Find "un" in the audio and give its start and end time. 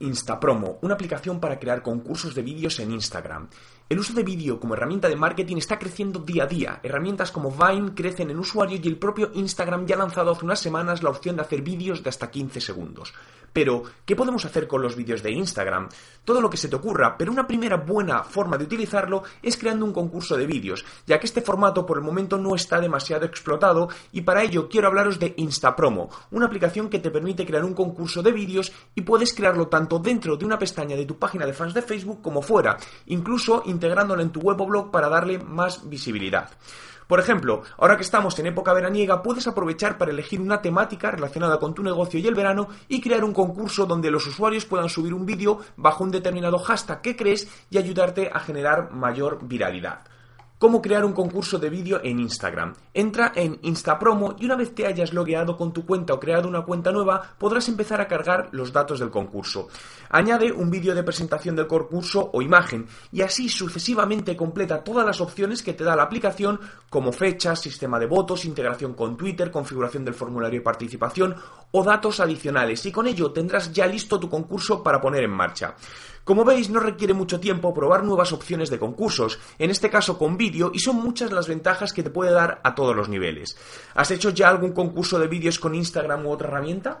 19.86-19.94, 27.64-27.72, 43.24-43.32, 45.14-45.24, 46.04-46.10, 51.04-51.12, 60.52-60.70